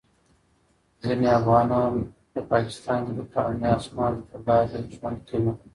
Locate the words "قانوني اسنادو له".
3.33-4.37